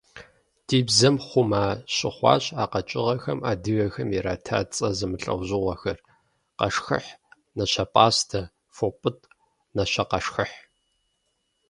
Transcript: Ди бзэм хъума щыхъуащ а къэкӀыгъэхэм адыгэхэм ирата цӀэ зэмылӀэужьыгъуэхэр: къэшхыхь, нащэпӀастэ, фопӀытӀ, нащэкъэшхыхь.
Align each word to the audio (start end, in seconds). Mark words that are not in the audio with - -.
Ди 0.67 0.77
бзэм 0.87 1.15
хъума 1.25 1.63
щыхъуащ 1.95 2.43
а 2.61 2.63
къэкӀыгъэхэм 2.71 3.39
адыгэхэм 3.51 4.09
ирата 4.17 4.59
цӀэ 4.73 4.89
зэмылӀэужьыгъуэхэр: 4.97 5.97
къэшхыхь, 6.57 7.11
нащэпӀастэ, 7.55 8.41
фопӀытӀ, 8.75 9.25
нащэкъэшхыхь. 9.75 10.57